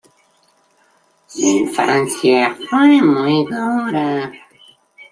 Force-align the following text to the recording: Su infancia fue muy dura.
Su 1.27 1.41
infancia 1.41 2.57
fue 2.67 2.99
muy 3.03 3.45
dura. 3.45 4.31